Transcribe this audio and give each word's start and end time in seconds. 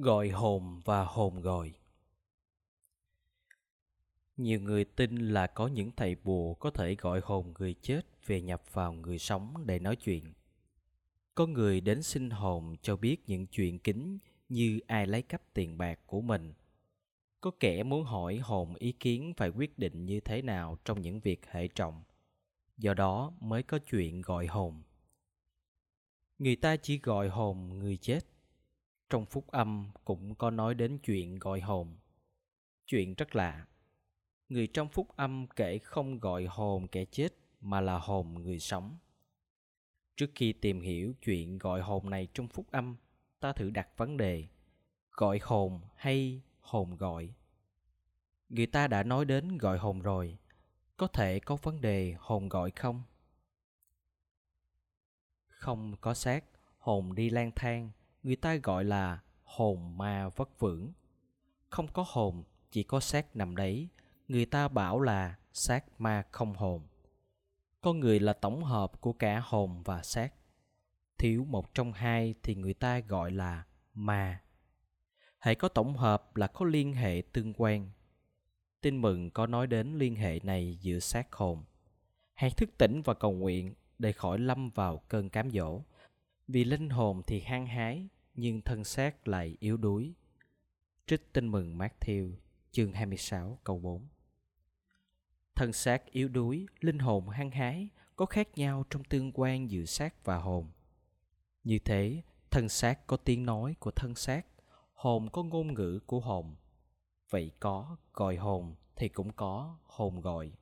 gọi 0.00 0.28
hồn 0.28 0.80
và 0.84 1.04
hồn 1.04 1.40
gọi. 1.40 1.72
Nhiều 4.36 4.60
người 4.60 4.84
tin 4.84 5.16
là 5.16 5.46
có 5.46 5.66
những 5.66 5.90
thầy 5.96 6.14
bùa 6.14 6.54
có 6.54 6.70
thể 6.70 6.94
gọi 6.94 7.20
hồn 7.24 7.52
người 7.58 7.74
chết 7.74 8.02
về 8.26 8.40
nhập 8.42 8.62
vào 8.72 8.92
người 8.92 9.18
sống 9.18 9.66
để 9.66 9.78
nói 9.78 9.96
chuyện. 9.96 10.32
Có 11.34 11.46
người 11.46 11.80
đến 11.80 12.02
xin 12.02 12.30
hồn 12.30 12.76
cho 12.82 12.96
biết 12.96 13.16
những 13.26 13.46
chuyện 13.46 13.78
kín 13.78 14.18
như 14.48 14.80
ai 14.86 15.06
lấy 15.06 15.22
cắp 15.22 15.42
tiền 15.54 15.78
bạc 15.78 16.00
của 16.06 16.20
mình. 16.20 16.54
Có 17.40 17.50
kẻ 17.60 17.82
muốn 17.82 18.04
hỏi 18.04 18.36
hồn 18.36 18.74
ý 18.74 18.92
kiến 18.92 19.32
phải 19.36 19.48
quyết 19.48 19.78
định 19.78 20.06
như 20.06 20.20
thế 20.20 20.42
nào 20.42 20.78
trong 20.84 21.00
những 21.00 21.20
việc 21.20 21.46
hệ 21.46 21.68
trọng. 21.68 22.02
Do 22.76 22.94
đó 22.94 23.32
mới 23.40 23.62
có 23.62 23.78
chuyện 23.78 24.20
gọi 24.20 24.46
hồn. 24.46 24.82
Người 26.38 26.56
ta 26.56 26.76
chỉ 26.76 26.98
gọi 26.98 27.28
hồn 27.28 27.78
người 27.78 27.96
chết 27.96 28.37
trong 29.10 29.26
phúc 29.26 29.46
âm 29.46 29.90
cũng 30.04 30.34
có 30.34 30.50
nói 30.50 30.74
đến 30.74 30.98
chuyện 30.98 31.38
gọi 31.38 31.60
hồn. 31.60 31.96
Chuyện 32.86 33.14
rất 33.14 33.36
lạ. 33.36 33.66
Người 34.48 34.66
trong 34.66 34.88
phúc 34.88 35.08
âm 35.16 35.46
kể 35.56 35.78
không 35.78 36.18
gọi 36.18 36.44
hồn 36.44 36.88
kẻ 36.88 37.04
chết 37.04 37.28
mà 37.60 37.80
là 37.80 37.98
hồn 37.98 38.34
người 38.34 38.58
sống. 38.58 38.98
Trước 40.16 40.30
khi 40.34 40.52
tìm 40.52 40.80
hiểu 40.80 41.12
chuyện 41.20 41.58
gọi 41.58 41.80
hồn 41.80 42.10
này 42.10 42.28
trong 42.34 42.48
phúc 42.48 42.66
âm, 42.70 42.96
ta 43.40 43.52
thử 43.52 43.70
đặt 43.70 43.88
vấn 43.96 44.16
đề, 44.16 44.48
gọi 45.10 45.38
hồn 45.42 45.80
hay 45.96 46.42
hồn 46.60 46.96
gọi? 46.96 47.34
Người 48.48 48.66
ta 48.66 48.88
đã 48.88 49.02
nói 49.02 49.24
đến 49.24 49.58
gọi 49.58 49.78
hồn 49.78 50.00
rồi, 50.00 50.38
có 50.96 51.06
thể 51.06 51.40
có 51.40 51.56
vấn 51.56 51.80
đề 51.80 52.14
hồn 52.18 52.48
gọi 52.48 52.70
không? 52.70 53.02
Không 55.48 55.96
có 56.00 56.14
xác, 56.14 56.44
hồn 56.78 57.14
đi 57.14 57.30
lang 57.30 57.50
thang 57.56 57.90
người 58.28 58.36
ta 58.36 58.54
gọi 58.54 58.84
là 58.84 59.20
hồn 59.44 59.98
ma 59.98 60.28
vất 60.28 60.58
vưởng. 60.58 60.92
Không 61.68 61.88
có 61.92 62.04
hồn, 62.08 62.44
chỉ 62.70 62.82
có 62.82 63.00
xác 63.00 63.36
nằm 63.36 63.56
đấy. 63.56 63.88
Người 64.28 64.46
ta 64.46 64.68
bảo 64.68 65.00
là 65.00 65.38
xác 65.52 66.00
ma 66.00 66.24
không 66.30 66.54
hồn. 66.54 66.86
Con 67.80 68.00
người 68.00 68.20
là 68.20 68.32
tổng 68.32 68.64
hợp 68.64 69.00
của 69.00 69.12
cả 69.12 69.40
hồn 69.44 69.82
và 69.82 70.02
xác. 70.02 70.34
Thiếu 71.18 71.44
một 71.44 71.74
trong 71.74 71.92
hai 71.92 72.34
thì 72.42 72.54
người 72.54 72.74
ta 72.74 72.98
gọi 72.98 73.30
là 73.30 73.64
ma. 73.94 74.42
Hãy 75.38 75.54
có 75.54 75.68
tổng 75.68 75.96
hợp 75.96 76.36
là 76.36 76.46
có 76.46 76.66
liên 76.66 76.92
hệ 76.92 77.22
tương 77.32 77.52
quan. 77.56 77.90
Tin 78.80 79.00
mừng 79.00 79.30
có 79.30 79.46
nói 79.46 79.66
đến 79.66 79.98
liên 79.98 80.16
hệ 80.16 80.40
này 80.42 80.78
giữa 80.80 80.98
xác 80.98 81.32
hồn. 81.32 81.64
Hãy 82.34 82.50
thức 82.50 82.70
tỉnh 82.78 83.02
và 83.02 83.14
cầu 83.14 83.32
nguyện 83.32 83.74
để 83.98 84.12
khỏi 84.12 84.38
lâm 84.38 84.70
vào 84.70 85.02
cơn 85.08 85.28
cám 85.28 85.50
dỗ. 85.50 85.80
Vì 86.48 86.64
linh 86.64 86.88
hồn 86.88 87.22
thì 87.26 87.40
hăng 87.40 87.66
hái 87.66 88.08
nhưng 88.40 88.62
thân 88.62 88.84
xác 88.84 89.28
lại 89.28 89.56
yếu 89.60 89.76
đuối. 89.76 90.14
Trích 91.06 91.32
tin 91.32 91.48
mừng 91.48 91.78
Matthew 91.78 92.32
chương 92.70 92.92
26 92.92 93.58
câu 93.64 93.78
4 93.78 94.08
Thân 95.54 95.72
xác 95.72 96.06
yếu 96.06 96.28
đuối, 96.28 96.66
linh 96.80 96.98
hồn 96.98 97.28
hăng 97.28 97.50
hái 97.50 97.88
có 98.16 98.26
khác 98.26 98.48
nhau 98.58 98.84
trong 98.90 99.04
tương 99.04 99.30
quan 99.34 99.70
giữa 99.70 99.84
xác 99.84 100.24
và 100.24 100.36
hồn. 100.36 100.70
Như 101.64 101.78
thế, 101.78 102.22
thân 102.50 102.68
xác 102.68 103.06
có 103.06 103.16
tiếng 103.16 103.46
nói 103.46 103.76
của 103.80 103.90
thân 103.90 104.14
xác, 104.14 104.46
hồn 104.92 105.28
có 105.30 105.42
ngôn 105.42 105.74
ngữ 105.74 106.00
của 106.06 106.20
hồn. 106.20 106.56
Vậy 107.30 107.50
có 107.60 107.96
gọi 108.12 108.36
hồn 108.36 108.74
thì 108.96 109.08
cũng 109.08 109.32
có 109.32 109.78
hồn 109.84 110.20
gọi. 110.20 110.52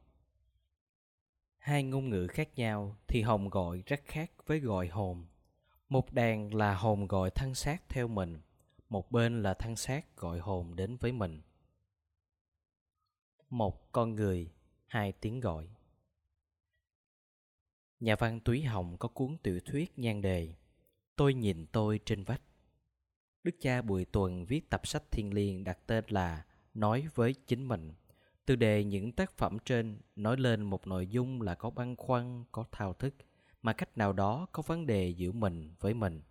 Hai 1.58 1.82
ngôn 1.82 2.10
ngữ 2.10 2.27
khác 2.27 2.48
nhau 2.56 2.97
thì 3.08 3.22
hồn 3.22 3.48
gọi 3.48 3.82
rất 3.86 4.00
khác 4.04 4.30
với 4.47 4.60
gọi 4.60 4.88
hồn 4.88 5.27
một 5.89 6.12
đàn 6.12 6.55
là 6.55 6.75
hồn 6.75 7.06
gọi 7.06 7.31
thân 7.31 7.55
xác 7.55 7.89
theo 7.89 8.09
mình, 8.09 8.39
một 8.89 9.11
bên 9.11 9.42
là 9.42 9.55
thân 9.55 9.77
xác 9.77 10.17
gọi 10.17 10.39
hồn 10.39 10.77
đến 10.77 10.97
với 10.97 11.12
mình. 11.12 11.41
Một 13.51 13.93
con 13.93 14.15
người, 14.15 14.50
hai 14.87 15.12
tiếng 15.12 15.41
gọi. 15.41 15.69
Nhà 18.00 18.16
văn 18.16 18.41
Túy 18.41 18.62
Hồng 18.62 18.97
có 18.99 19.09
cuốn 19.09 19.37
tiểu 19.43 19.60
thuyết 19.60 19.99
nhan 19.99 20.22
đề 20.22 20.55
Tôi 21.16 21.34
nhìn 21.34 21.66
tôi 21.72 22.00
trên 22.05 22.25
vách. 22.25 22.43
Đức 23.43 23.55
cha 23.60 23.83
Bùi 23.83 24.05
Tuần 24.05 24.47
viết 24.47 24.71
tập 24.71 24.87
sách 24.87 25.03
thiên 25.10 25.34
liêng 25.34 25.65
đặt 25.65 25.78
tên 25.87 26.05
là 26.09 26.44
Nói 26.75 27.09
với 27.15 27.34
chính 27.47 27.69
mình. 27.69 27.93
Từ 28.44 28.56
đề 28.56 28.84
những 28.84 29.12
tác 29.12 29.33
phẩm 29.33 29.59
trên 29.65 29.99
nói 30.16 30.37
lên 30.37 30.62
một 30.62 30.87
nội 30.87 31.06
dung 31.06 31.43
là 31.43 31.55
có 31.55 31.71
băn 31.71 31.97
khoăn, 31.97 32.44
có 32.53 32.65
thao 32.72 32.94
thức– 32.94 33.15
mà 33.66 33.72
cách 33.72 33.99
nào 33.99 34.12
đó 34.12 34.47
có 34.53 34.62
vấn 34.66 34.87
đề 34.87 35.09
giữa 35.09 35.32
mình 35.32 35.75
với 35.81 35.94
mình. 35.94 36.22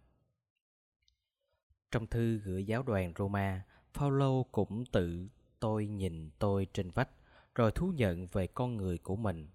Trong 1.92 2.08
thư 2.08 2.38
gửi 2.38 2.66
giáo 2.66 2.84
đoàn 2.84 3.14
Roma, 3.18 3.66
Paulo 3.94 4.44
cũng 4.52 4.86
tự 4.86 5.28
tôi 5.60 5.88
nhìn 5.88 6.30
tôi 6.40 6.68
trên 6.74 6.92
vách 6.92 7.10
rồi 7.56 7.72
thú 7.72 7.92
nhận 7.96 8.28
về 8.28 8.48
con 8.48 8.78
người 8.78 8.98
của 8.98 9.16
mình. 9.16 9.48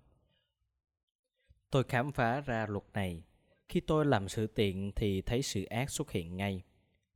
Tôi 1.70 1.84
khám 1.84 2.12
phá 2.12 2.40
ra 2.40 2.66
luật 2.68 2.84
này. 2.94 3.24
Khi 3.68 3.80
tôi 3.80 4.06
làm 4.06 4.28
sự 4.28 4.46
tiện 4.46 4.92
thì 4.96 5.22
thấy 5.22 5.42
sự 5.42 5.64
ác 5.64 5.90
xuất 5.90 6.10
hiện 6.10 6.36
ngay. 6.36 6.62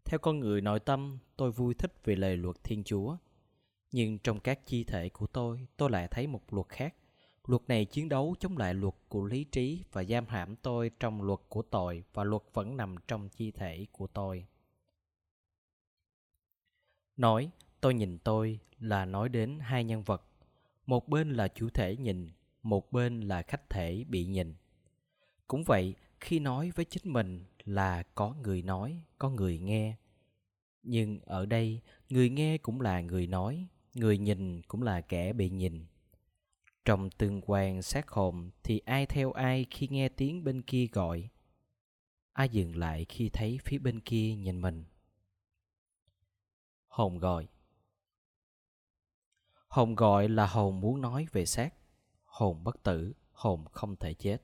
Theo 0.05 0.19
con 0.19 0.41
người 0.41 0.61
nội 0.61 0.81
tâm, 0.81 1.19
tôi 1.37 1.53
vui 1.53 1.75
thích 1.75 1.93
về 2.05 2.17
lời 2.17 2.37
luật 2.37 2.57
Thiên 2.65 2.85
Chúa. 2.85 3.17
Nhưng 3.93 4.19
trong 4.19 4.41
các 4.41 4.67
chi 4.67 4.85
thể 4.85 5.09
của 5.09 5.27
tôi, 5.27 5.67
tôi 5.77 5.91
lại 5.91 6.09
thấy 6.11 6.27
một 6.27 6.53
luật 6.55 6.69
khác. 6.69 6.95
Luật 7.47 7.63
này 7.69 7.85
chiến 7.85 8.09
đấu 8.09 8.35
chống 8.41 8.59
lại 8.59 8.75
luật 8.75 8.95
của 9.09 9.25
lý 9.25 9.45
trí 9.45 9.85
và 9.93 10.05
giam 10.05 10.27
hãm 10.27 10.57
tôi 10.57 10.91
trong 11.01 11.23
luật 11.23 11.41
của 11.49 11.63
tội 11.63 12.05
và 12.13 12.25
luật 12.25 12.43
vẫn 12.53 12.77
nằm 12.77 12.97
trong 13.09 13.29
chi 13.29 13.51
thể 13.51 13.87
của 13.93 14.07
tôi. 14.07 14.47
Nói, 17.17 17.51
tôi 17.81 17.95
nhìn 17.95 18.19
tôi 18.19 18.59
là 18.79 19.05
nói 19.05 19.29
đến 19.29 19.59
hai 19.61 19.85
nhân 19.85 20.03
vật. 20.03 20.23
Một 20.87 21.09
bên 21.09 21.33
là 21.33 21.49
chủ 21.49 21.69
thể 21.69 21.97
nhìn, 21.97 22.31
một 22.63 22.93
bên 22.93 23.21
là 23.21 23.43
khách 23.43 23.71
thể 23.71 24.05
bị 24.09 24.27
nhìn. 24.27 24.55
Cũng 25.47 25.65
vậy, 25.65 25.95
khi 26.21 26.39
nói 26.39 26.71
với 26.75 26.85
chính 26.85 27.13
mình 27.13 27.45
là 27.65 28.03
có 28.03 28.35
người 28.43 28.63
nói, 28.63 29.03
có 29.19 29.31
người 29.31 29.59
nghe. 29.59 29.97
Nhưng 30.83 31.21
ở 31.21 31.47
đây, 31.47 31.81
người 32.09 32.31
nghe 32.31 32.59
cũng 32.59 32.81
là 32.81 33.01
người 33.01 33.27
nói, 33.27 33.67
người 33.95 34.19
nhìn 34.19 34.63
cũng 34.63 34.83
là 34.83 35.01
kẻ 35.01 35.33
bị 35.33 35.51
nhìn 35.51 35.87
trong 36.85 37.11
tương 37.11 37.41
quan 37.47 37.83
sát 37.83 38.09
hồn 38.09 38.51
thì 38.63 38.79
ai 38.85 39.07
theo 39.07 39.33
ai 39.33 39.67
khi 39.71 39.89
nghe 39.91 40.09
tiếng 40.09 40.45
bên 40.45 40.63
kia 40.63 40.87
gọi? 40.93 41.29
Ai 42.33 42.49
dừng 42.49 42.77
lại 42.77 43.07
khi 43.09 43.29
thấy 43.29 43.59
phía 43.65 43.79
bên 43.79 44.01
kia 44.01 44.35
nhìn 44.35 44.61
mình? 44.61 44.85
Hồn 46.89 47.19
gọi. 47.19 47.49
Hồn 49.69 49.95
gọi 49.95 50.29
là 50.29 50.47
hồn 50.47 50.81
muốn 50.81 51.01
nói 51.01 51.27
về 51.33 51.47
xác. 51.47 51.75
Hồn 52.25 52.65
bất 52.65 52.83
tử, 52.83 53.13
hồn 53.33 53.65
không 53.73 53.97
thể 53.97 54.15
chết. 54.15 54.43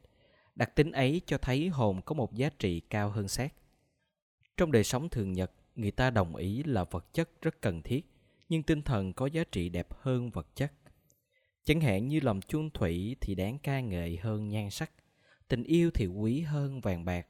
Đặc 0.55 0.75
tính 0.75 0.93
ấy 0.93 1.21
cho 1.27 1.39
thấy 1.39 1.69
hồn 1.69 2.01
có 2.03 2.15
một 2.15 2.35
giá 2.35 2.51
trị 2.59 2.81
cao 2.81 3.11
hơn 3.11 3.29
xác. 3.29 3.55
Trong 4.57 4.73
đời 4.73 4.85
sống 4.85 5.09
thường 5.09 5.33
nhật, 5.33 5.53
người 5.75 5.91
ta 5.91 6.11
đồng 6.11 6.37
ý 6.37 6.63
là 6.63 6.85
vật 6.85 7.15
chất 7.15 7.31
rất 7.43 7.61
cần 7.61 7.83
thiết, 7.83 8.07
nhưng 8.49 8.63
tinh 8.63 8.83
thần 8.83 9.13
có 9.13 9.27
giá 9.27 9.45
trị 9.53 9.69
đẹp 9.69 9.89
hơn 9.93 10.31
vật 10.31 10.47
chất. 10.55 10.73
Chẳng 11.65 11.81
hạn 11.81 12.09
như 12.09 12.21
lòng 12.21 12.41
chuông 12.41 12.71
thủy 12.71 13.17
thì 13.21 13.35
đáng 13.35 13.59
ca 13.59 13.81
ngợi 13.81 14.17
hơn 14.17 14.49
nhan 14.49 14.71
sắc, 14.71 14.93
tình 15.49 15.63
yêu 15.63 15.91
thì 15.91 16.07
quý 16.07 16.41
hơn 16.41 16.81
vàng 16.81 17.05
bạc. 17.05 17.27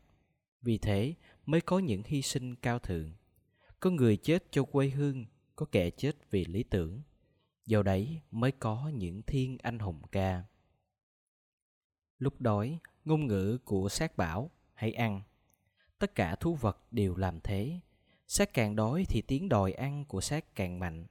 Vì 0.62 0.78
thế 0.78 1.14
mới 1.46 1.60
có 1.60 1.78
những 1.78 2.02
hy 2.06 2.22
sinh 2.22 2.54
cao 2.56 2.78
thượng. 2.78 3.12
Có 3.80 3.90
người 3.90 4.16
chết 4.16 4.44
cho 4.50 4.64
quê 4.64 4.88
hương, 4.88 5.26
có 5.56 5.66
kẻ 5.72 5.90
chết 5.90 6.30
vì 6.30 6.44
lý 6.44 6.62
tưởng. 6.62 7.02
Do 7.66 7.82
đấy 7.82 8.20
mới 8.30 8.52
có 8.52 8.90
những 8.94 9.22
thiên 9.22 9.58
anh 9.62 9.78
hùng 9.78 10.02
ca. 10.12 10.42
Lúc 12.18 12.40
đói, 12.40 12.78
ngôn 13.04 13.26
ngữ 13.26 13.58
của 13.64 13.88
sát 13.88 14.16
bảo, 14.16 14.50
hãy 14.74 14.92
ăn. 14.92 15.22
Tất 15.98 16.14
cả 16.14 16.34
thú 16.34 16.54
vật 16.54 16.78
đều 16.90 17.16
làm 17.16 17.40
thế. 17.40 17.80
Sát 18.26 18.54
càng 18.54 18.76
đói 18.76 19.04
thì 19.08 19.22
tiếng 19.22 19.48
đòi 19.48 19.72
ăn 19.72 20.04
của 20.04 20.20
sát 20.20 20.54
càng 20.54 20.78
mạnh 20.78 21.06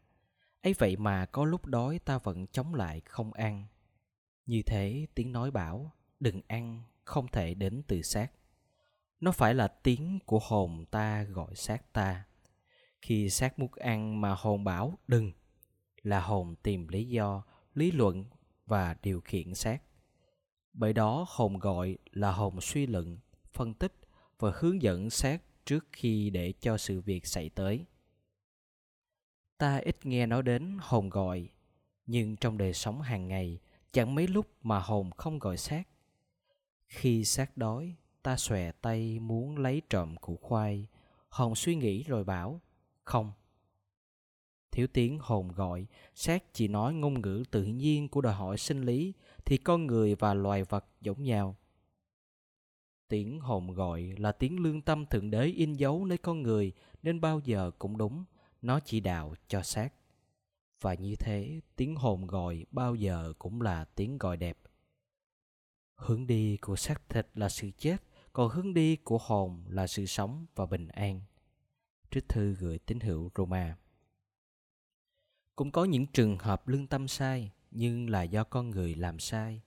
ấy 0.61 0.73
vậy 0.73 0.97
mà 0.97 1.25
có 1.25 1.45
lúc 1.45 1.65
đói 1.65 1.99
ta 1.99 2.17
vẫn 2.17 2.47
chống 2.47 2.75
lại 2.75 3.01
không 3.05 3.33
ăn. 3.33 3.65
Như 4.45 4.61
thế 4.65 5.07
tiếng 5.15 5.31
nói 5.31 5.51
bảo, 5.51 5.91
đừng 6.19 6.41
ăn, 6.47 6.83
không 7.03 7.27
thể 7.27 7.53
đến 7.53 7.81
từ 7.87 8.01
xác. 8.01 8.31
Nó 9.19 9.31
phải 9.31 9.53
là 9.53 9.67
tiếng 9.67 10.19
của 10.25 10.39
hồn 10.39 10.85
ta 10.91 11.23
gọi 11.23 11.55
xác 11.55 11.93
ta. 11.93 12.25
Khi 13.01 13.29
xác 13.29 13.59
muốn 13.59 13.71
ăn 13.75 14.21
mà 14.21 14.35
hồn 14.35 14.63
bảo, 14.63 14.97
đừng, 15.07 15.31
là 16.01 16.21
hồn 16.21 16.55
tìm 16.63 16.87
lý 16.87 17.07
do, 17.09 17.43
lý 17.73 17.91
luận 17.91 18.25
và 18.65 18.95
điều 19.03 19.21
khiển 19.21 19.55
xác. 19.55 19.81
Bởi 20.73 20.93
đó 20.93 21.25
hồn 21.29 21.57
gọi 21.59 21.97
là 22.11 22.31
hồn 22.31 22.61
suy 22.61 22.87
luận, 22.87 23.17
phân 23.53 23.73
tích 23.73 23.93
và 24.39 24.51
hướng 24.55 24.81
dẫn 24.81 25.09
xác 25.09 25.41
trước 25.65 25.85
khi 25.91 26.29
để 26.29 26.53
cho 26.61 26.77
sự 26.77 27.01
việc 27.01 27.25
xảy 27.25 27.49
tới 27.49 27.85
ta 29.59 29.77
ít 29.77 30.05
nghe 30.05 30.25
nói 30.25 30.43
đến 30.43 30.77
hồn 30.81 31.09
gọi 31.09 31.49
nhưng 32.05 32.35
trong 32.35 32.57
đời 32.57 32.73
sống 32.73 33.01
hàng 33.01 33.27
ngày 33.27 33.59
chẳng 33.91 34.15
mấy 34.15 34.27
lúc 34.27 34.47
mà 34.61 34.79
hồn 34.79 35.11
không 35.11 35.39
gọi 35.39 35.57
xác. 35.57 35.83
Khi 36.87 37.25
xác 37.25 37.57
đói 37.57 37.95
ta 38.23 38.37
xòe 38.37 38.71
tay 38.71 39.19
muốn 39.19 39.57
lấy 39.57 39.81
trộm 39.89 40.15
củ 40.17 40.35
khoai 40.41 40.87
hồn 41.29 41.55
suy 41.55 41.75
nghĩ 41.75 42.03
rồi 42.03 42.23
bảo 42.23 42.61
không. 43.03 43.31
Thiếu 44.71 44.87
tiếng 44.93 45.19
hồn 45.19 45.51
gọi, 45.51 45.87
xác 46.15 46.53
chỉ 46.53 46.67
nói 46.67 46.93
ngôn 46.93 47.21
ngữ 47.21 47.43
tự 47.51 47.63
nhiên 47.63 48.07
của 48.07 48.21
đòi 48.21 48.33
hỏi 48.33 48.57
sinh 48.57 48.81
lý, 48.81 49.13
thì 49.45 49.57
con 49.57 49.87
người 49.87 50.15
và 50.15 50.33
loài 50.33 50.63
vật 50.63 50.85
giống 51.01 51.23
nhau. 51.23 51.55
Tiếng 53.07 53.39
hồn 53.39 53.73
gọi 53.73 54.13
là 54.17 54.31
tiếng 54.31 54.59
lương 54.59 54.81
tâm 54.81 55.05
thượng 55.05 55.31
đế 55.31 55.45
in 55.45 55.73
dấu 55.73 56.05
nơi 56.05 56.17
con 56.17 56.41
người 56.41 56.73
nên 57.03 57.21
bao 57.21 57.39
giờ 57.39 57.71
cũng 57.79 57.97
đúng, 57.97 58.23
nó 58.61 58.79
chỉ 58.79 58.99
đạo 58.99 59.35
cho 59.47 59.61
xác. 59.61 59.93
Và 60.81 60.93
như 60.93 61.15
thế, 61.15 61.61
tiếng 61.75 61.95
hồn 61.95 62.27
gọi 62.27 62.65
bao 62.71 62.95
giờ 62.95 63.33
cũng 63.39 63.61
là 63.61 63.85
tiếng 63.85 64.17
gọi 64.17 64.37
đẹp. 64.37 64.57
Hướng 65.95 66.27
đi 66.27 66.57
của 66.57 66.75
xác 66.75 67.09
thịt 67.09 67.27
là 67.33 67.49
sự 67.49 67.71
chết, 67.77 67.97
còn 68.33 68.49
hướng 68.49 68.73
đi 68.73 68.95
của 68.95 69.17
hồn 69.17 69.63
là 69.67 69.87
sự 69.87 70.05
sống 70.05 70.45
và 70.55 70.65
bình 70.65 70.87
an. 70.87 71.21
Trích 72.11 72.29
thư 72.29 72.53
gửi 72.53 72.79
tín 72.79 72.99
hữu 72.99 73.31
Roma. 73.35 73.77
Cũng 75.55 75.71
có 75.71 75.85
những 75.85 76.07
trường 76.07 76.37
hợp 76.37 76.67
lương 76.67 76.87
tâm 76.87 77.07
sai, 77.07 77.51
nhưng 77.71 78.09
là 78.09 78.23
do 78.23 78.43
con 78.43 78.69
người 78.69 78.95
làm 78.95 79.19
sai. 79.19 79.61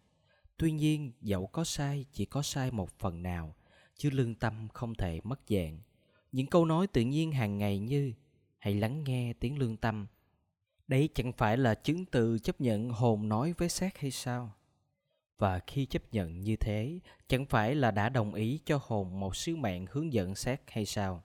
Tuy 0.56 0.72
nhiên, 0.72 1.12
dẫu 1.20 1.46
có 1.46 1.64
sai, 1.64 2.06
chỉ 2.12 2.24
có 2.24 2.42
sai 2.42 2.70
một 2.70 2.90
phần 2.98 3.22
nào, 3.22 3.54
chứ 3.96 4.10
lương 4.10 4.34
tâm 4.34 4.68
không 4.68 4.94
thể 4.94 5.20
mất 5.24 5.40
dạng. 5.48 5.80
Những 6.32 6.46
câu 6.46 6.64
nói 6.64 6.86
tự 6.86 7.00
nhiên 7.00 7.32
hàng 7.32 7.58
ngày 7.58 7.78
như 7.78 8.12
hãy 8.62 8.74
lắng 8.74 9.04
nghe 9.04 9.32
tiếng 9.32 9.58
lương 9.58 9.76
tâm. 9.76 10.06
Đấy 10.88 11.08
chẳng 11.14 11.32
phải 11.32 11.56
là 11.56 11.74
chứng 11.74 12.04
từ 12.04 12.38
chấp 12.38 12.60
nhận 12.60 12.90
hồn 12.90 13.28
nói 13.28 13.54
với 13.58 13.68
xác 13.68 13.98
hay 13.98 14.10
sao? 14.10 14.52
Và 15.38 15.60
khi 15.66 15.86
chấp 15.86 16.12
nhận 16.12 16.40
như 16.40 16.56
thế, 16.56 17.00
chẳng 17.28 17.46
phải 17.46 17.74
là 17.74 17.90
đã 17.90 18.08
đồng 18.08 18.34
ý 18.34 18.60
cho 18.64 18.80
hồn 18.82 19.20
một 19.20 19.36
sứ 19.36 19.56
mạng 19.56 19.86
hướng 19.90 20.12
dẫn 20.12 20.34
xác 20.34 20.70
hay 20.70 20.86
sao? 20.86 21.22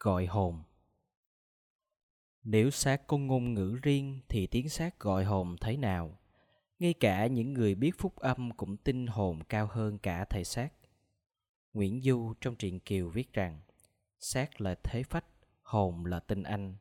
Gọi 0.00 0.26
hồn 0.26 0.62
Nếu 2.42 2.70
xác 2.70 3.06
có 3.06 3.18
ngôn 3.18 3.54
ngữ 3.54 3.78
riêng 3.82 4.20
thì 4.28 4.46
tiếng 4.46 4.68
xác 4.68 5.00
gọi 5.00 5.24
hồn 5.24 5.56
thế 5.60 5.76
nào? 5.76 6.18
Ngay 6.78 6.94
cả 6.94 7.26
những 7.26 7.52
người 7.52 7.74
biết 7.74 7.98
phúc 7.98 8.16
âm 8.16 8.50
cũng 8.50 8.76
tin 8.76 9.06
hồn 9.06 9.42
cao 9.48 9.68
hơn 9.72 9.98
cả 9.98 10.24
thể 10.24 10.44
xác. 10.44 10.72
Nguyễn 11.72 12.00
Du 12.00 12.34
trong 12.40 12.56
truyện 12.56 12.80
Kiều 12.80 13.08
viết 13.08 13.32
rằng 13.32 13.60
xác 14.22 14.60
là 14.60 14.74
thế 14.84 15.02
phách, 15.02 15.24
hồn 15.62 16.06
là 16.06 16.20
tinh 16.20 16.42
anh. 16.42 16.76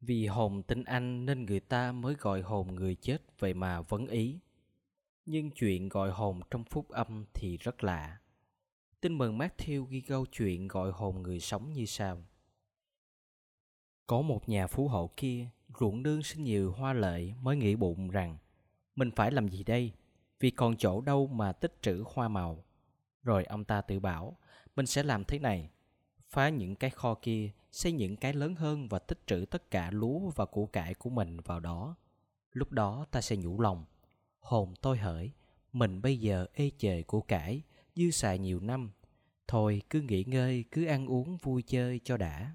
Vì 0.00 0.26
hồn 0.26 0.62
tinh 0.62 0.84
anh 0.84 1.26
nên 1.26 1.44
người 1.44 1.60
ta 1.60 1.92
mới 1.92 2.14
gọi 2.14 2.42
hồn 2.42 2.74
người 2.74 2.94
chết 2.94 3.22
vậy 3.38 3.54
mà 3.54 3.80
vấn 3.80 4.06
ý. 4.06 4.38
Nhưng 5.26 5.50
chuyện 5.50 5.88
gọi 5.88 6.10
hồn 6.10 6.40
trong 6.50 6.64
phúc 6.64 6.88
âm 6.88 7.24
thì 7.34 7.56
rất 7.56 7.84
lạ. 7.84 8.18
Tin 9.00 9.18
mừng 9.18 9.38
Matthew 9.38 9.84
ghi 9.84 10.00
câu 10.00 10.26
chuyện 10.26 10.68
gọi 10.68 10.90
hồn 10.90 11.22
người 11.22 11.40
sống 11.40 11.72
như 11.72 11.86
sau. 11.86 12.24
Có 14.06 14.22
một 14.22 14.48
nhà 14.48 14.66
phú 14.66 14.88
hộ 14.88 15.10
kia, 15.16 15.48
ruộng 15.80 16.02
nương 16.02 16.22
sinh 16.22 16.44
nhiều 16.44 16.72
hoa 16.72 16.92
lệ 16.92 17.32
mới 17.40 17.56
nghĩ 17.56 17.76
bụng 17.76 18.10
rằng 18.10 18.38
mình 18.96 19.10
phải 19.16 19.30
làm 19.30 19.48
gì 19.48 19.64
đây? 19.64 19.92
Vì 20.40 20.50
còn 20.50 20.76
chỗ 20.76 21.00
đâu 21.00 21.26
mà 21.26 21.52
tích 21.52 21.82
trữ 21.82 22.04
hoa 22.06 22.28
màu. 22.28 22.64
Rồi 23.22 23.44
ông 23.44 23.64
ta 23.64 23.80
tự 23.80 24.00
bảo, 24.00 24.38
mình 24.76 24.86
sẽ 24.86 25.02
làm 25.02 25.24
thế 25.24 25.38
này. 25.38 25.70
Phá 26.34 26.48
những 26.48 26.74
cái 26.74 26.90
kho 26.90 27.14
kia, 27.14 27.50
xây 27.72 27.92
những 27.92 28.16
cái 28.16 28.32
lớn 28.32 28.54
hơn 28.54 28.88
và 28.88 28.98
tích 28.98 29.26
trữ 29.26 29.44
tất 29.50 29.70
cả 29.70 29.90
lúa 29.90 30.18
và 30.18 30.44
củ 30.44 30.66
cải 30.66 30.94
của 30.94 31.10
mình 31.10 31.40
vào 31.40 31.60
đó. 31.60 31.96
Lúc 32.52 32.72
đó 32.72 33.06
ta 33.10 33.20
sẽ 33.20 33.36
nhủ 33.36 33.60
lòng. 33.60 33.84
Hồn 34.40 34.74
tôi 34.82 34.98
hỡi, 34.98 35.32
mình 35.72 36.02
bây 36.02 36.20
giờ 36.20 36.46
ê 36.54 36.70
chề 36.78 37.02
củ 37.02 37.20
cải, 37.20 37.62
dư 37.94 38.10
xài 38.10 38.38
nhiều 38.38 38.60
năm. 38.60 38.92
Thôi 39.48 39.82
cứ 39.90 40.00
nghỉ 40.00 40.24
ngơi, 40.24 40.64
cứ 40.70 40.84
ăn 40.84 41.06
uống 41.06 41.36
vui 41.36 41.62
chơi 41.62 42.00
cho 42.04 42.16
đã. 42.16 42.54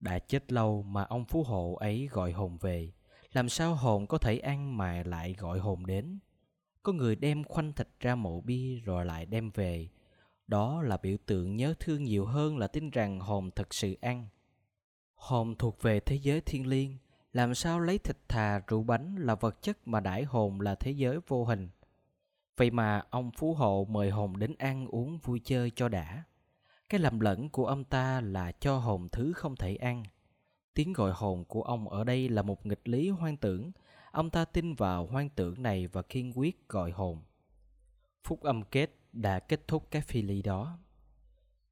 Đã 0.00 0.18
chết 0.18 0.52
lâu 0.52 0.82
mà 0.82 1.02
ông 1.02 1.24
phú 1.24 1.42
hộ 1.42 1.74
ấy 1.74 2.08
gọi 2.12 2.32
hồn 2.32 2.58
về 2.60 2.92
làm 3.32 3.48
sao 3.48 3.74
hồn 3.74 4.06
có 4.06 4.18
thể 4.18 4.38
ăn 4.38 4.76
mà 4.76 5.02
lại 5.06 5.34
gọi 5.38 5.58
hồn 5.58 5.86
đến 5.86 6.18
có 6.82 6.92
người 6.92 7.16
đem 7.16 7.44
khoanh 7.44 7.72
thịt 7.72 7.88
ra 8.00 8.14
mộ 8.14 8.40
bia 8.40 8.80
rồi 8.84 9.04
lại 9.04 9.26
đem 9.26 9.50
về 9.50 9.88
đó 10.46 10.82
là 10.82 10.96
biểu 10.96 11.16
tượng 11.26 11.56
nhớ 11.56 11.74
thương 11.80 12.04
nhiều 12.04 12.26
hơn 12.26 12.58
là 12.58 12.66
tin 12.66 12.90
rằng 12.90 13.20
hồn 13.20 13.50
thật 13.50 13.74
sự 13.74 13.96
ăn 14.00 14.28
hồn 15.14 15.54
thuộc 15.58 15.82
về 15.82 16.00
thế 16.00 16.16
giới 16.16 16.40
thiên 16.40 16.66
liêng, 16.66 16.96
làm 17.32 17.54
sao 17.54 17.80
lấy 17.80 17.98
thịt 17.98 18.16
thà 18.28 18.60
rượu 18.66 18.82
bánh 18.82 19.16
là 19.16 19.34
vật 19.34 19.62
chất 19.62 19.88
mà 19.88 20.00
đãi 20.00 20.24
hồn 20.24 20.60
là 20.60 20.74
thế 20.74 20.90
giới 20.90 21.18
vô 21.28 21.44
hình 21.44 21.68
vậy 22.56 22.70
mà 22.70 23.02
ông 23.10 23.30
phú 23.30 23.54
hộ 23.54 23.86
mời 23.90 24.10
hồn 24.10 24.38
đến 24.38 24.54
ăn 24.58 24.86
uống 24.86 25.18
vui 25.18 25.40
chơi 25.44 25.70
cho 25.70 25.88
đã 25.88 26.24
cái 26.88 27.00
lầm 27.00 27.20
lẫn 27.20 27.48
của 27.48 27.66
ông 27.66 27.84
ta 27.84 28.20
là 28.20 28.52
cho 28.52 28.78
hồn 28.78 29.08
thứ 29.12 29.32
không 29.32 29.56
thể 29.56 29.76
ăn 29.76 30.04
Tiếng 30.74 30.92
gọi 30.92 31.12
hồn 31.14 31.44
của 31.44 31.62
ông 31.62 31.88
ở 31.88 32.04
đây 32.04 32.28
là 32.28 32.42
một 32.42 32.66
nghịch 32.66 32.88
lý 32.88 33.08
hoang 33.08 33.36
tưởng. 33.36 33.72
Ông 34.10 34.30
ta 34.30 34.44
tin 34.44 34.74
vào 34.74 35.06
hoang 35.06 35.28
tưởng 35.28 35.62
này 35.62 35.86
và 35.86 36.02
kiên 36.02 36.38
quyết 36.38 36.68
gọi 36.68 36.90
hồn. 36.90 37.22
Phúc 38.24 38.42
âm 38.42 38.62
kết 38.62 38.90
đã 39.14 39.38
kết 39.38 39.68
thúc 39.68 39.90
cái 39.90 40.02
phi 40.02 40.22
lý 40.22 40.42
đó. 40.42 40.78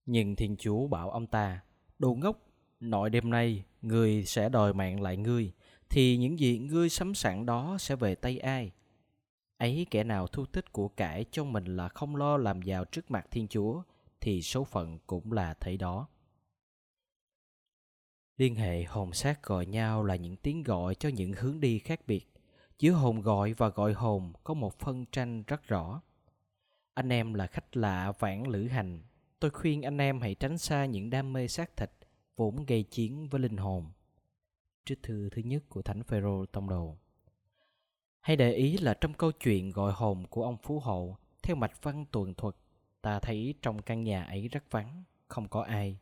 Nhưng 0.07 0.37
thiên 0.37 0.57
chúa 0.57 0.87
bảo 0.87 1.11
ông 1.11 1.27
ta, 1.27 1.61
đồ 1.99 2.15
ngốc, 2.15 2.39
nội 2.81 3.11
đêm 3.11 3.31
nay 3.31 3.65
người 3.83 4.25
sẽ 4.25 4.49
đòi 4.49 4.75
mạng 4.75 5.01
lại 5.01 5.17
ngươi, 5.17 5.53
thì 5.91 6.17
những 6.17 6.39
gì 6.39 6.59
ngươi 6.59 6.89
sắm 6.89 7.15
sẵn 7.15 7.47
đó 7.47 7.77
sẽ 7.79 7.97
về 7.97 8.15
tay 8.15 8.39
ai? 8.39 8.73
Ấy 9.59 9.87
kẻ 9.91 10.05
nào 10.05 10.27
thu 10.27 10.47
tích 10.47 10.73
của 10.73 10.89
cải 10.89 11.25
cho 11.31 11.45
mình 11.45 11.77
là 11.77 11.89
không 11.89 12.17
lo 12.17 12.37
làm 12.37 12.63
giàu 12.63 12.85
trước 12.85 13.11
mặt 13.11 13.27
thiên 13.31 13.49
chúa, 13.49 13.83
thì 14.21 14.43
số 14.43 14.65
phận 14.65 14.99
cũng 15.07 15.33
là 15.33 15.55
thế 15.55 15.77
đó. 15.77 16.09
Liên 18.37 18.55
hệ 18.55 18.85
hồn 18.85 19.13
xác 19.13 19.43
gọi 19.43 19.67
nhau 19.67 20.05
là 20.05 20.17
những 20.17 20.37
tiếng 20.37 20.63
gọi 20.63 20.95
cho 20.95 21.09
những 21.09 21.33
hướng 21.33 21.61
đi 21.61 21.79
khác 21.79 22.01
biệt. 22.07 22.29
Giữa 22.79 22.93
hồn 22.93 23.21
gọi 23.21 23.53
và 23.53 23.69
gọi 23.69 23.93
hồn 23.93 24.33
có 24.45 24.55
một 24.55 24.79
phân 24.79 25.07
tranh 25.13 25.43
rất 25.47 25.69
rõ. 25.69 26.03
Anh 26.95 27.09
em 27.09 27.35
là 27.35 27.47
khách 27.47 27.77
lạ 27.77 28.13
vãng 28.19 28.49
lữ 28.49 28.69
hành. 28.69 29.01
Tôi 29.41 29.51
khuyên 29.51 29.83
anh 29.83 29.99
em 29.99 30.21
hãy 30.21 30.35
tránh 30.35 30.59
xa 30.59 30.85
những 30.85 31.11
đam 31.11 31.33
mê 31.33 31.49
xác 31.49 31.77
thịt 31.77 31.91
vốn 32.37 32.67
gây 32.67 32.83
chiến 32.83 33.29
với 33.29 33.41
linh 33.41 33.57
hồn. 33.57 33.87
Trích 34.85 35.03
thư 35.03 35.29
thứ 35.31 35.43
nhất 35.43 35.63
của 35.69 35.83
Thánh 35.83 36.03
Phêrô 36.03 36.47
Tông 36.47 36.69
Đồ. 36.69 36.97
Hãy 38.21 38.37
để 38.37 38.53
ý 38.53 38.79
là 38.79 38.95
trong 38.95 39.15
câu 39.15 39.33
chuyện 39.33 39.71
gọi 39.71 39.93
hồn 39.93 40.27
của 40.27 40.45
ông 40.45 40.57
Phú 40.63 40.81
Hộ, 40.81 41.17
theo 41.43 41.57
mạch 41.57 41.83
văn 41.83 42.05
tuần 42.13 42.35
thuật, 42.35 42.55
ta 43.03 43.19
thấy 43.19 43.55
trong 43.63 43.83
căn 43.83 44.05
nhà 44.05 44.25
ấy 44.25 44.49
rất 44.49 44.71
vắng, 44.71 45.05
không 45.29 45.49
có 45.49 45.63
ai. 45.63 45.99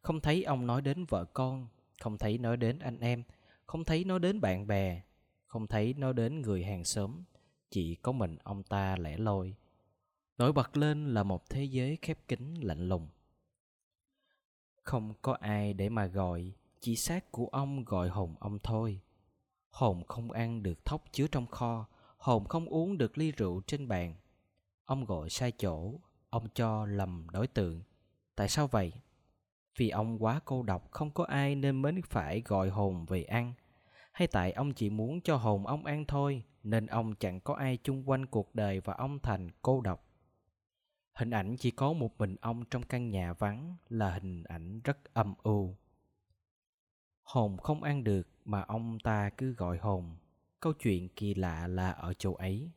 Không 0.00 0.20
thấy 0.20 0.42
ông 0.42 0.66
nói 0.66 0.82
đến 0.82 1.04
vợ 1.04 1.24
con, 1.24 1.68
không 2.00 2.18
thấy 2.18 2.38
nói 2.38 2.56
đến 2.56 2.78
anh 2.78 3.00
em, 3.00 3.22
không 3.66 3.84
thấy 3.84 4.04
nói 4.04 4.18
đến 4.18 4.40
bạn 4.40 4.66
bè, 4.66 5.02
không 5.46 5.66
thấy 5.66 5.94
nói 5.94 6.12
đến 6.12 6.42
người 6.42 6.64
hàng 6.64 6.84
xóm, 6.84 7.22
chỉ 7.70 7.94
có 7.94 8.12
mình 8.12 8.36
ông 8.42 8.62
ta 8.62 8.96
lẻ 8.96 9.16
loi. 9.16 9.54
Nổi 10.38 10.52
bật 10.52 10.76
lên 10.76 11.14
là 11.14 11.22
một 11.22 11.50
thế 11.50 11.64
giới 11.64 11.98
khép 12.02 12.18
kín 12.28 12.54
lạnh 12.54 12.88
lùng. 12.88 13.08
Không 14.82 15.14
có 15.22 15.36
ai 15.40 15.74
để 15.74 15.88
mà 15.88 16.06
gọi, 16.06 16.52
chỉ 16.80 16.96
xác 16.96 17.32
của 17.32 17.46
ông 17.46 17.84
gọi 17.84 18.08
hồn 18.08 18.34
ông 18.40 18.58
thôi. 18.62 19.00
Hồn 19.70 20.04
không 20.08 20.30
ăn 20.30 20.62
được 20.62 20.84
thóc 20.84 21.04
chứa 21.12 21.26
trong 21.26 21.46
kho, 21.46 21.86
hồn 22.16 22.44
không 22.44 22.66
uống 22.66 22.98
được 22.98 23.18
ly 23.18 23.32
rượu 23.32 23.62
trên 23.66 23.88
bàn. 23.88 24.14
Ông 24.84 25.04
gọi 25.04 25.30
sai 25.30 25.52
chỗ, 25.52 26.00
ông 26.30 26.48
cho 26.54 26.86
lầm 26.86 27.26
đối 27.32 27.46
tượng. 27.46 27.82
Tại 28.36 28.48
sao 28.48 28.66
vậy? 28.66 28.92
Vì 29.76 29.90
ông 29.90 30.22
quá 30.22 30.40
cô 30.44 30.62
độc 30.62 30.90
không 30.90 31.10
có 31.10 31.24
ai 31.24 31.54
nên 31.54 31.82
mới 31.82 31.92
phải 32.06 32.42
gọi 32.44 32.68
hồn 32.68 33.06
về 33.06 33.22
ăn 33.22 33.52
Hay 34.12 34.28
tại 34.28 34.52
ông 34.52 34.72
chỉ 34.72 34.90
muốn 34.90 35.20
cho 35.20 35.36
hồn 35.36 35.66
ông 35.66 35.84
ăn 35.84 36.04
thôi 36.04 36.42
Nên 36.62 36.86
ông 36.86 37.14
chẳng 37.14 37.40
có 37.40 37.54
ai 37.54 37.78
chung 37.82 38.08
quanh 38.08 38.26
cuộc 38.26 38.54
đời 38.54 38.80
và 38.80 38.94
ông 38.94 39.18
thành 39.18 39.48
cô 39.62 39.80
độc 39.80 40.03
Hình 41.14 41.30
ảnh 41.30 41.56
chỉ 41.56 41.70
có 41.70 41.92
một 41.92 42.18
mình 42.18 42.36
ông 42.40 42.64
trong 42.70 42.82
căn 42.82 43.10
nhà 43.10 43.32
vắng 43.32 43.76
là 43.88 44.10
hình 44.10 44.44
ảnh 44.44 44.80
rất 44.84 45.14
âm 45.14 45.34
u. 45.42 45.76
Hồn 47.22 47.56
không 47.56 47.82
ăn 47.82 48.04
được 48.04 48.28
mà 48.44 48.62
ông 48.62 48.98
ta 48.98 49.30
cứ 49.30 49.52
gọi 49.52 49.78
hồn. 49.78 50.16
Câu 50.60 50.72
chuyện 50.72 51.08
kỳ 51.08 51.34
lạ 51.34 51.66
là 51.66 51.90
ở 51.90 52.14
chỗ 52.14 52.34
ấy. 52.34 52.70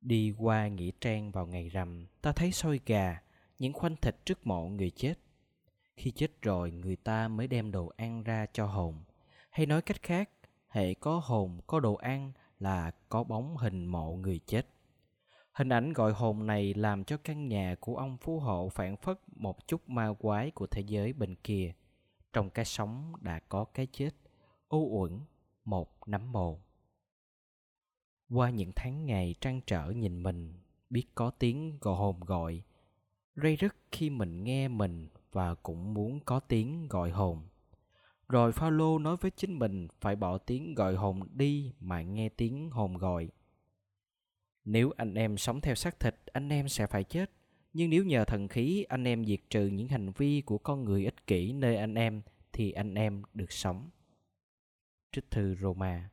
Đi 0.00 0.34
qua 0.38 0.68
Nghĩa 0.68 0.90
Trang 1.00 1.30
vào 1.30 1.46
ngày 1.46 1.68
rằm, 1.68 2.06
Ta 2.20 2.32
thấy 2.32 2.52
sôi 2.52 2.80
gà, 2.86 3.22
Những 3.58 3.72
khoanh 3.72 3.96
thịt 3.96 4.16
trước 4.24 4.46
mộ 4.46 4.68
người 4.68 4.90
chết. 4.90 5.14
Khi 5.96 6.10
chết 6.10 6.42
rồi, 6.42 6.70
người 6.70 6.96
ta 6.96 7.28
mới 7.28 7.46
đem 7.46 7.70
đồ 7.70 7.92
ăn 7.96 8.22
ra 8.22 8.46
cho 8.52 8.66
hồn. 8.66 9.04
Hay 9.50 9.66
nói 9.66 9.82
cách 9.82 10.02
khác, 10.02 10.30
hệ 10.68 10.94
có 10.94 11.20
hồn, 11.24 11.60
có 11.66 11.80
đồ 11.80 11.94
ăn 11.94 12.32
là 12.58 12.90
có 13.08 13.24
bóng 13.24 13.56
hình 13.56 13.86
mộ 13.86 14.12
người 14.12 14.40
chết 14.46 14.66
hình 15.58 15.68
ảnh 15.68 15.92
gọi 15.92 16.12
hồn 16.12 16.46
này 16.46 16.74
làm 16.74 17.04
cho 17.04 17.16
căn 17.16 17.48
nhà 17.48 17.74
của 17.80 17.96
ông 17.96 18.16
phú 18.16 18.40
hộ 18.40 18.68
phản 18.68 18.96
phất 18.96 19.20
một 19.36 19.66
chút 19.66 19.88
ma 19.88 20.12
quái 20.18 20.50
của 20.50 20.66
thế 20.66 20.82
giới 20.86 21.12
bên 21.12 21.34
kia. 21.34 21.72
Trong 22.32 22.50
cái 22.50 22.64
sống 22.64 23.12
đã 23.20 23.38
có 23.48 23.64
cái 23.64 23.86
chết. 23.92 24.10
U 24.68 25.00
uẩn, 25.00 25.20
một 25.64 26.08
nắm 26.08 26.32
mồ. 26.32 26.60
Qua 28.30 28.50
những 28.50 28.72
tháng 28.76 29.06
ngày 29.06 29.34
trăn 29.40 29.60
trở 29.66 29.90
nhìn 29.90 30.22
mình, 30.22 30.54
biết 30.90 31.04
có 31.14 31.30
tiếng 31.30 31.78
gọi 31.80 31.96
hồn 31.96 32.20
gọi. 32.20 32.62
Rây 33.36 33.56
rứt 33.56 33.76
khi 33.92 34.10
mình 34.10 34.44
nghe 34.44 34.68
mình 34.68 35.08
và 35.32 35.54
cũng 35.54 35.94
muốn 35.94 36.20
có 36.20 36.40
tiếng 36.40 36.88
gọi 36.88 37.10
hồn. 37.10 37.42
Rồi 38.28 38.52
Phaolô 38.52 38.98
nói 38.98 39.16
với 39.16 39.30
chính 39.30 39.58
mình 39.58 39.88
phải 40.00 40.16
bỏ 40.16 40.38
tiếng 40.38 40.74
gọi 40.74 40.94
hồn 40.94 41.20
đi 41.32 41.72
mà 41.80 42.02
nghe 42.02 42.28
tiếng 42.28 42.70
hồn 42.70 42.96
gọi. 42.96 43.28
Nếu 44.70 44.90
anh 44.96 45.14
em 45.14 45.36
sống 45.36 45.60
theo 45.60 45.74
xác 45.74 46.00
thịt, 46.00 46.14
anh 46.32 46.48
em 46.48 46.68
sẽ 46.68 46.86
phải 46.86 47.04
chết. 47.04 47.30
Nhưng 47.72 47.90
nếu 47.90 48.04
nhờ 48.04 48.24
thần 48.24 48.48
khí 48.48 48.84
anh 48.88 49.04
em 49.04 49.24
diệt 49.24 49.40
trừ 49.50 49.66
những 49.66 49.88
hành 49.88 50.12
vi 50.12 50.40
của 50.40 50.58
con 50.58 50.84
người 50.84 51.04
ích 51.04 51.26
kỷ 51.26 51.52
nơi 51.52 51.76
anh 51.76 51.94
em 51.94 52.22
thì 52.52 52.72
anh 52.72 52.94
em 52.94 53.22
được 53.34 53.52
sống. 53.52 53.90
Trích 55.12 55.30
thư 55.30 55.54
Roma 55.54 56.10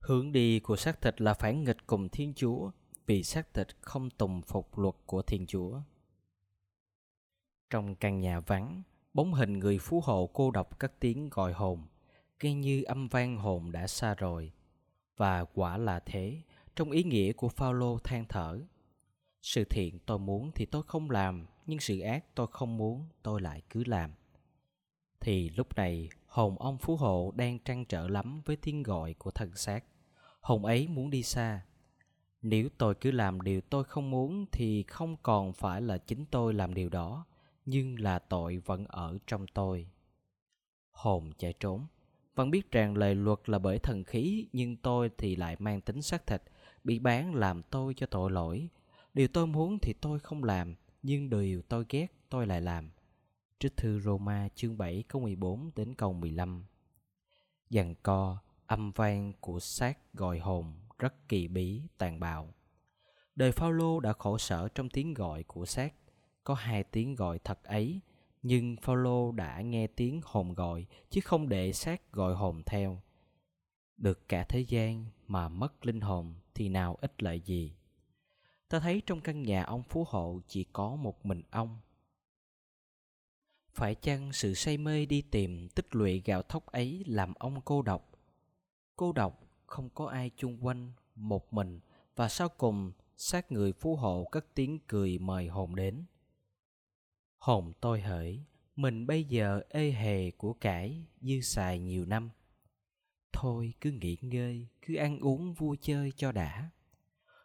Hướng 0.00 0.32
đi 0.32 0.60
của 0.60 0.76
xác 0.76 1.00
thịt 1.00 1.20
là 1.20 1.34
phản 1.34 1.64
nghịch 1.64 1.86
cùng 1.86 2.08
Thiên 2.08 2.34
Chúa 2.34 2.70
vì 3.06 3.22
xác 3.22 3.54
thịt 3.54 3.66
không 3.80 4.10
tùng 4.10 4.42
phục 4.42 4.78
luật 4.78 4.94
của 5.06 5.22
Thiên 5.22 5.46
Chúa. 5.46 5.80
Trong 7.70 7.94
căn 7.94 8.20
nhà 8.20 8.40
vắng, 8.40 8.82
bóng 9.14 9.34
hình 9.34 9.58
người 9.58 9.78
phú 9.78 10.00
hộ 10.04 10.30
cô 10.32 10.50
độc 10.50 10.78
các 10.78 11.00
tiếng 11.00 11.28
gọi 11.28 11.52
hồn, 11.52 11.86
nghe 12.42 12.54
như 12.54 12.82
âm 12.82 13.08
vang 13.08 13.36
hồn 13.36 13.72
đã 13.72 13.86
xa 13.86 14.14
rồi. 14.14 14.52
Và 15.16 15.44
quả 15.44 15.76
là 15.76 16.00
thế, 16.00 16.42
trong 16.76 16.90
ý 16.90 17.02
nghĩa 17.02 17.32
của 17.32 17.48
Phaolô 17.48 17.98
than 17.98 18.24
thở. 18.28 18.60
Sự 19.42 19.64
thiện 19.64 19.98
tôi 20.06 20.18
muốn 20.18 20.50
thì 20.54 20.66
tôi 20.66 20.82
không 20.82 21.10
làm, 21.10 21.46
nhưng 21.66 21.80
sự 21.80 22.00
ác 22.00 22.34
tôi 22.34 22.46
không 22.50 22.76
muốn 22.76 23.08
tôi 23.22 23.40
lại 23.40 23.62
cứ 23.70 23.84
làm. 23.86 24.10
Thì 25.20 25.50
lúc 25.50 25.76
này 25.76 26.08
hồn 26.26 26.58
ông 26.58 26.78
phú 26.78 26.96
hộ 26.96 27.32
đang 27.36 27.58
trăn 27.58 27.84
trở 27.84 28.08
lắm 28.08 28.40
với 28.44 28.56
tiếng 28.56 28.82
gọi 28.82 29.14
của 29.14 29.30
thần 29.30 29.56
xác. 29.56 29.84
Hồn 30.40 30.64
ấy 30.64 30.88
muốn 30.88 31.10
đi 31.10 31.22
xa. 31.22 31.62
Nếu 32.42 32.68
tôi 32.78 32.94
cứ 32.94 33.10
làm 33.10 33.40
điều 33.40 33.60
tôi 33.60 33.84
không 33.84 34.10
muốn 34.10 34.46
thì 34.52 34.82
không 34.82 35.16
còn 35.22 35.52
phải 35.52 35.82
là 35.82 35.98
chính 35.98 36.26
tôi 36.26 36.54
làm 36.54 36.74
điều 36.74 36.88
đó, 36.88 37.26
nhưng 37.64 38.00
là 38.00 38.18
tội 38.18 38.58
vẫn 38.58 38.84
ở 38.88 39.18
trong 39.26 39.46
tôi. 39.54 39.88
Hồn 40.90 41.32
chạy 41.38 41.52
trốn, 41.52 41.86
vẫn 42.34 42.50
biết 42.50 42.70
rằng 42.70 42.96
lời 42.96 43.14
luật 43.14 43.48
là 43.48 43.58
bởi 43.58 43.78
thần 43.78 44.04
khí, 44.04 44.48
nhưng 44.52 44.76
tôi 44.76 45.10
thì 45.18 45.36
lại 45.36 45.56
mang 45.58 45.80
tính 45.80 46.02
xác 46.02 46.26
thịt, 46.26 46.42
bị 46.84 46.98
bán 46.98 47.34
làm 47.34 47.62
tôi 47.62 47.94
cho 47.94 48.06
tội 48.06 48.30
lỗi. 48.30 48.68
Điều 49.14 49.28
tôi 49.28 49.46
muốn 49.46 49.78
thì 49.78 49.92
tôi 49.92 50.18
không 50.18 50.44
làm, 50.44 50.74
nhưng 51.02 51.30
điều 51.30 51.62
tôi 51.62 51.84
ghét 51.88 52.06
tôi 52.28 52.46
lại 52.46 52.60
làm. 52.60 52.90
Trích 53.58 53.76
thư 53.76 54.00
Roma 54.00 54.48
chương 54.54 54.78
7 54.78 55.04
câu 55.08 55.22
14 55.22 55.70
đến 55.76 55.94
câu 55.94 56.12
15 56.12 56.64
Dằn 57.70 57.94
co, 58.02 58.38
âm 58.66 58.92
vang 58.92 59.32
của 59.40 59.60
xác 59.60 60.12
gọi 60.14 60.38
hồn 60.38 60.74
rất 60.98 61.28
kỳ 61.28 61.48
bí, 61.48 61.82
tàn 61.98 62.20
bạo. 62.20 62.54
Đời 63.36 63.52
Phaolô 63.52 64.00
đã 64.00 64.12
khổ 64.12 64.38
sở 64.38 64.68
trong 64.68 64.88
tiếng 64.88 65.14
gọi 65.14 65.42
của 65.42 65.66
xác 65.66 65.94
có 66.44 66.54
hai 66.54 66.84
tiếng 66.84 67.14
gọi 67.14 67.38
thật 67.38 67.64
ấy 67.64 68.00
nhưng 68.42 68.76
Phaolô 68.76 69.32
đã 69.32 69.60
nghe 69.60 69.86
tiếng 69.86 70.20
hồn 70.24 70.54
gọi 70.54 70.86
chứ 71.10 71.20
không 71.20 71.48
để 71.48 71.72
xác 71.72 72.12
gọi 72.12 72.34
hồn 72.34 72.62
theo 72.66 73.02
được 73.96 74.28
cả 74.28 74.44
thế 74.44 74.60
gian 74.60 75.06
mà 75.28 75.48
mất 75.48 75.86
linh 75.86 76.00
hồn 76.00 76.34
thì 76.54 76.68
nào 76.68 76.96
ích 77.00 77.22
lợi 77.22 77.40
gì? 77.40 77.72
Ta 78.68 78.80
thấy 78.80 79.02
trong 79.06 79.20
căn 79.20 79.42
nhà 79.42 79.62
ông 79.62 79.82
phú 79.82 80.04
hộ 80.08 80.40
chỉ 80.46 80.64
có 80.64 80.96
một 80.96 81.26
mình 81.26 81.42
ông. 81.50 81.80
Phải 83.72 83.94
chăng 83.94 84.32
sự 84.32 84.54
say 84.54 84.78
mê 84.78 85.06
đi 85.06 85.22
tìm 85.22 85.68
tích 85.68 85.94
lũy 85.94 86.22
gạo 86.24 86.42
thóc 86.42 86.66
ấy 86.66 87.04
làm 87.06 87.34
ông 87.34 87.60
cô 87.64 87.82
độc? 87.82 88.10
Cô 88.96 89.12
độc 89.12 89.42
không 89.66 89.90
có 89.90 90.06
ai 90.06 90.30
chung 90.36 90.66
quanh 90.66 90.92
một 91.14 91.52
mình 91.52 91.80
và 92.16 92.28
sau 92.28 92.48
cùng 92.48 92.92
xác 93.16 93.52
người 93.52 93.72
phú 93.72 93.96
hộ 93.96 94.28
cất 94.32 94.46
tiếng 94.54 94.78
cười 94.86 95.18
mời 95.18 95.48
hồn 95.48 95.74
đến. 95.76 96.04
Hồn 97.38 97.72
tôi 97.80 98.00
hỡi, 98.00 98.44
mình 98.76 99.06
bây 99.06 99.24
giờ 99.24 99.60
ê 99.68 99.90
hề 99.90 100.30
của 100.30 100.52
cải, 100.52 101.06
dư 101.20 101.40
xài 101.40 101.78
nhiều 101.78 102.06
năm. 102.06 102.30
Thôi 103.32 103.74
cứ 103.80 103.90
nghỉ 103.90 104.16
ngơi, 104.20 104.66
cứ 104.82 104.94
ăn 104.94 105.20
uống 105.20 105.54
vui 105.54 105.76
chơi 105.80 106.12
cho 106.16 106.32
đã. 106.32 106.70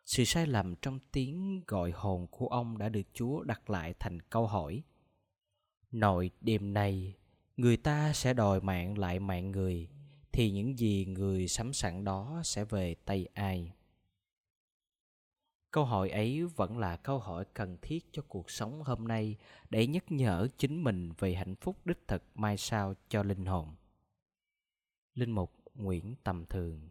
Sự 0.05 0.25
sai 0.25 0.47
lầm 0.47 0.75
trong 0.75 0.99
tiếng 1.11 1.61
gọi 1.67 1.91
hồn 1.91 2.27
của 2.27 2.47
ông 2.47 2.77
đã 2.77 2.89
được 2.89 3.07
Chúa 3.13 3.43
đặt 3.43 3.69
lại 3.69 3.93
thành 3.99 4.19
câu 4.21 4.47
hỏi. 4.47 4.83
Nội 5.91 6.31
đêm 6.41 6.73
này, 6.73 7.15
người 7.57 7.77
ta 7.77 8.13
sẽ 8.13 8.33
đòi 8.33 8.61
mạng 8.61 8.97
lại 8.97 9.19
mạng 9.19 9.51
người, 9.51 9.89
thì 10.31 10.51
những 10.51 10.79
gì 10.79 11.05
người 11.05 11.47
sắm 11.47 11.73
sẵn 11.73 12.03
đó 12.03 12.41
sẽ 12.43 12.65
về 12.65 12.95
tay 13.05 13.27
ai? 13.33 13.71
câu 15.77 15.85
hỏi 15.85 16.09
ấy 16.09 16.45
vẫn 16.45 16.77
là 16.77 16.95
câu 16.95 17.19
hỏi 17.19 17.45
cần 17.53 17.77
thiết 17.81 18.05
cho 18.11 18.21
cuộc 18.27 18.51
sống 18.51 18.83
hôm 18.83 19.07
nay 19.07 19.37
để 19.69 19.87
nhắc 19.87 20.11
nhở 20.11 20.47
chính 20.57 20.83
mình 20.83 21.11
về 21.19 21.35
hạnh 21.35 21.55
phúc 21.55 21.77
đích 21.85 22.07
thực 22.07 22.23
mai 22.35 22.57
sau 22.57 22.93
cho 23.09 23.23
linh 23.23 23.45
hồn 23.45 23.75
linh 25.13 25.31
mục 25.31 25.56
nguyễn 25.77 26.15
tầm 26.23 26.45
thường. 26.45 26.89